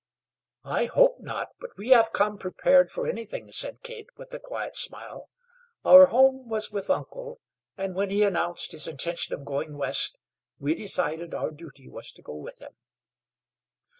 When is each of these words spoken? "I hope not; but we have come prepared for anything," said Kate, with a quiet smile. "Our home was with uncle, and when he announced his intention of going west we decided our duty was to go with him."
"I 0.65 0.85
hope 0.85 1.19
not; 1.19 1.49
but 1.59 1.77
we 1.77 1.89
have 1.91 2.11
come 2.11 2.39
prepared 2.39 2.89
for 2.91 3.05
anything," 3.05 3.51
said 3.51 3.83
Kate, 3.83 4.07
with 4.17 4.33
a 4.33 4.39
quiet 4.39 4.75
smile. 4.75 5.29
"Our 5.85 6.07
home 6.07 6.49
was 6.49 6.71
with 6.71 6.89
uncle, 6.89 7.39
and 7.77 7.93
when 7.93 8.09
he 8.09 8.23
announced 8.23 8.71
his 8.71 8.87
intention 8.87 9.35
of 9.35 9.45
going 9.45 9.77
west 9.77 10.17
we 10.57 10.73
decided 10.73 11.35
our 11.35 11.51
duty 11.51 11.87
was 11.87 12.11
to 12.13 12.23
go 12.23 12.33
with 12.33 12.57
him." 12.63 12.71